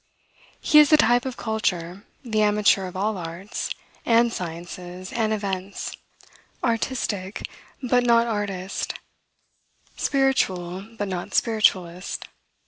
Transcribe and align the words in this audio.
He 0.59 0.79
is 0.79 0.89
the 0.89 0.97
type 0.97 1.27
of 1.27 1.37
culture, 1.37 2.05
the 2.23 2.41
amateur 2.41 2.87
of 2.87 2.95
all 2.95 3.19
arts, 3.19 3.69
and 4.03 4.33
sciences, 4.33 5.13
and 5.13 5.31
events; 5.31 5.95
artistic, 6.63 7.47
but 7.83 8.03
not 8.03 8.25
artist; 8.25 8.95
spiritual, 9.95 10.81
but 10.97 11.07
not 11.07 11.35
spiritualist. 11.35 12.25